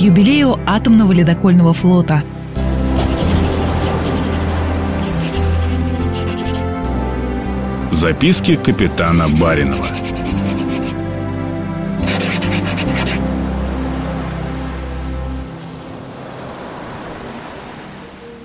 юбилею 0.00 0.58
атомного 0.66 1.12
ледокольного 1.12 1.72
флота. 1.72 2.22
Записки 7.92 8.56
капитана 8.56 9.26
Баринова. 9.40 9.86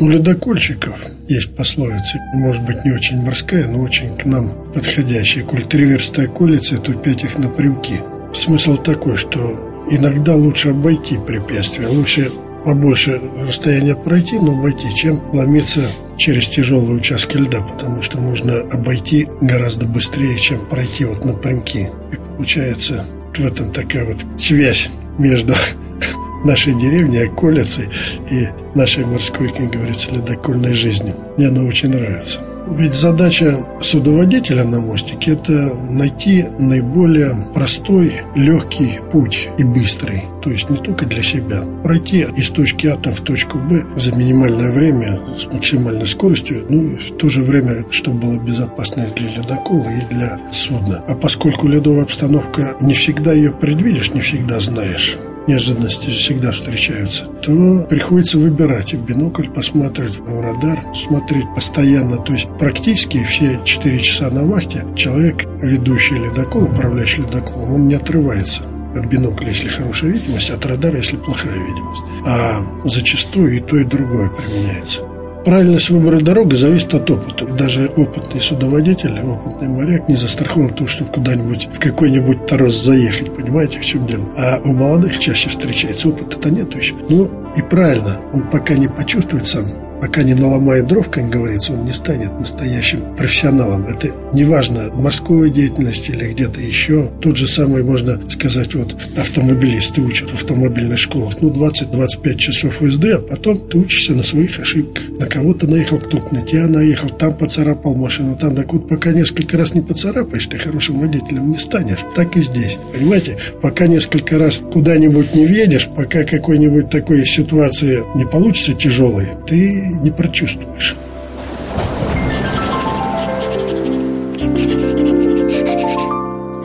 У 0.00 0.08
ледокольщиков 0.08 1.06
есть 1.28 1.56
пословица, 1.56 2.18
может 2.34 2.62
быть, 2.64 2.84
не 2.84 2.92
очень 2.92 3.20
морская, 3.20 3.66
но 3.66 3.80
очень 3.80 4.16
к 4.16 4.26
нам 4.26 4.50
подходящая. 4.72 5.44
Коль 5.44 5.62
три 5.62 5.86
версты 5.86 6.24
околицы, 6.24 6.78
то 6.78 6.92
пять 6.92 7.24
их 7.24 7.36
напрямки. 7.36 8.00
Смысл 8.32 8.76
такой, 8.76 9.16
что 9.16 9.77
иногда 9.90 10.34
лучше 10.34 10.70
обойти 10.70 11.18
препятствия, 11.18 11.86
лучше 11.88 12.30
побольше 12.64 13.20
расстояния 13.46 13.94
пройти, 13.94 14.38
но 14.38 14.52
обойти, 14.52 14.94
чем 14.94 15.22
ломиться 15.32 15.82
через 16.16 16.46
тяжелые 16.48 16.96
участки 16.96 17.36
льда, 17.36 17.60
потому 17.60 18.02
что 18.02 18.18
можно 18.18 18.60
обойти 18.60 19.28
гораздо 19.40 19.86
быстрее, 19.86 20.36
чем 20.36 20.66
пройти 20.66 21.04
вот 21.04 21.24
напрямки. 21.24 21.90
И 22.12 22.16
получается 22.36 23.04
в 23.36 23.46
этом 23.46 23.70
такая 23.72 24.04
вот 24.04 24.16
связь 24.36 24.90
между 25.18 25.54
нашей 26.44 26.74
деревни, 26.74 27.18
околицей 27.18 27.88
и 28.30 28.48
нашей 28.74 29.04
морской, 29.04 29.48
как 29.48 29.70
говорится, 29.70 30.12
ледокольной 30.12 30.72
жизни. 30.72 31.14
Мне 31.36 31.48
она 31.48 31.62
очень 31.62 31.90
нравится. 31.90 32.40
Ведь 32.76 32.94
задача 32.94 33.66
судоводителя 33.80 34.64
на 34.64 34.80
мостике– 34.80 35.32
это 35.32 35.74
найти 35.74 36.44
наиболее 36.58 37.34
простой, 37.54 38.12
легкий 38.36 39.00
путь 39.10 39.48
и 39.58 39.64
быстрый. 39.64 40.24
То 40.42 40.50
есть 40.50 40.70
не 40.70 40.76
только 40.76 41.06
для 41.06 41.22
себя. 41.22 41.64
Пройти 41.82 42.26
из 42.36 42.50
точки 42.50 42.86
А 42.86 43.10
в 43.10 43.20
точку 43.20 43.58
Б 43.58 43.84
за 43.96 44.14
минимальное 44.14 44.70
время 44.70 45.20
с 45.36 45.46
максимальной 45.46 46.06
скоростью, 46.06 46.66
ну 46.68 46.82
и 46.82 46.96
в 46.96 47.16
то 47.16 47.28
же 47.28 47.42
время, 47.42 47.84
чтобы 47.90 48.20
было 48.20 48.38
безопасно 48.38 49.02
и 49.02 49.18
для 49.18 49.42
ледокола, 49.42 49.88
и 49.88 50.14
для 50.14 50.38
судна. 50.52 51.02
А 51.08 51.14
поскольку 51.14 51.66
ледовая 51.66 52.04
обстановка 52.04 52.76
не 52.80 52.94
всегда 52.94 53.32
ее 53.32 53.50
предвидишь, 53.50 54.12
не 54.12 54.20
всегда 54.20 54.60
знаешь, 54.60 55.18
неожиданности 55.48 56.10
всегда 56.10 56.52
встречаются, 56.52 57.24
то 57.42 57.86
приходится 57.88 58.38
выбирать 58.38 58.94
в 58.94 59.04
бинокль, 59.04 59.48
посмотреть 59.48 60.18
в 60.18 60.40
радар, 60.40 60.84
смотреть 60.94 61.46
постоянно. 61.54 62.18
То 62.18 62.32
есть 62.32 62.46
практически 62.58 63.24
все 63.24 63.58
4 63.64 63.98
часа 63.98 64.30
на 64.30 64.44
вахте 64.44 64.84
человек, 64.94 65.44
ведущий 65.60 66.16
ледокол, 66.16 66.64
управляющий 66.64 67.22
ледоколом, 67.22 67.74
он 67.74 67.88
не 67.88 67.94
отрывается 67.94 68.62
от 68.94 69.06
бинокля, 69.06 69.48
если 69.48 69.68
хорошая 69.68 70.12
видимость, 70.12 70.50
от 70.50 70.64
радара, 70.66 70.96
если 70.96 71.16
плохая 71.16 71.54
видимость. 71.54 72.02
А 72.24 72.64
зачастую 72.84 73.56
и 73.56 73.60
то, 73.60 73.76
и 73.78 73.84
другое 73.84 74.30
применяется. 74.30 75.02
Правильность 75.48 75.88
выбора 75.88 76.20
дороги 76.20 76.54
зависит 76.56 76.92
от 76.92 77.10
опыта. 77.10 77.46
Даже 77.46 77.86
опытный 77.96 78.38
судоводитель, 78.38 79.18
опытный 79.20 79.68
моряк 79.68 80.06
не 80.06 80.14
застрахован 80.14 80.74
то, 80.74 80.86
чтобы 80.86 81.10
куда-нибудь 81.10 81.70
в 81.72 81.80
какой-нибудь 81.80 82.44
торос 82.44 82.74
заехать. 82.74 83.34
Понимаете, 83.34 83.80
в 83.80 83.84
чем 83.86 84.06
дело? 84.06 84.24
А 84.36 84.60
у 84.62 84.74
молодых 84.74 85.18
чаще 85.18 85.48
встречается 85.48 86.10
опыта-то 86.10 86.50
нету 86.50 86.76
еще. 86.76 86.96
Ну 87.08 87.30
и 87.56 87.62
правильно, 87.62 88.20
он 88.34 88.42
пока 88.42 88.74
не 88.74 88.88
почувствует 88.88 89.46
сам 89.46 89.64
Пока 90.00 90.22
не 90.22 90.34
наломает 90.34 90.86
дров, 90.86 91.10
как 91.10 91.28
говорится, 91.28 91.72
он 91.72 91.84
не 91.84 91.92
станет 91.92 92.38
настоящим 92.38 93.00
профессионалом. 93.16 93.86
Это 93.88 94.10
неважно, 94.32 94.90
в 94.90 95.02
морской 95.02 95.50
деятельности 95.50 96.12
или 96.12 96.32
где-то 96.32 96.60
еще. 96.60 97.08
Тот 97.20 97.36
же 97.36 97.46
самый, 97.46 97.82
можно 97.82 98.20
сказать, 98.30 98.74
вот 98.74 98.96
автомобилисты 99.16 100.00
учат 100.00 100.30
в 100.30 100.34
автомобильных 100.34 100.98
школах. 100.98 101.40
Ну, 101.40 101.50
20-25 101.50 102.36
часов 102.36 102.82
езды, 102.82 103.12
а 103.12 103.18
потом 103.18 103.58
ты 103.58 103.78
учишься 103.78 104.14
на 104.14 104.22
своих 104.22 104.60
ошибках. 104.60 105.08
На 105.18 105.26
кого-то 105.26 105.66
наехал, 105.66 105.98
кто-то 105.98 106.34
на 106.34 106.42
тебя 106.42 106.66
наехал, 106.66 107.08
там 107.08 107.34
поцарапал 107.34 107.94
машину, 107.94 108.36
там. 108.36 108.54
Так 108.54 108.72
вот, 108.72 108.88
пока 108.88 109.12
несколько 109.12 109.56
раз 109.56 109.74
не 109.74 109.80
поцарапаешь, 109.80 110.46
ты 110.46 110.58
хорошим 110.58 111.00
водителем 111.00 111.50
не 111.50 111.58
станешь. 111.58 112.04
Так 112.14 112.36
и 112.36 112.42
здесь. 112.42 112.78
Понимаете? 112.92 113.36
Пока 113.62 113.86
несколько 113.86 114.38
раз 114.38 114.60
куда-нибудь 114.72 115.34
не 115.34 115.44
въедешь, 115.44 115.88
пока 115.88 116.22
какой-нибудь 116.22 116.90
такой 116.90 117.24
ситуации 117.26 118.02
не 118.16 118.24
получится 118.24 118.72
тяжелой, 118.74 119.28
ты 119.46 119.87
не 119.88 120.10
прочувствуешь. 120.10 120.96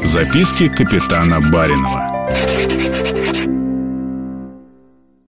Записки 0.04 0.70
капитана 0.70 1.40
Баринова. 1.52 2.30